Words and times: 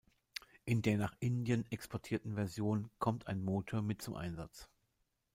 In 0.65 0.81
der 0.81 0.97
nach 0.97 1.13
Indien 1.19 1.63
exportierten 1.71 2.33
Version 2.33 2.89
kommt 2.97 3.27
ein 3.27 3.43
Motor 3.43 3.83
mit 3.83 4.01
zum 4.01 4.15
Einsatz. 4.15 4.67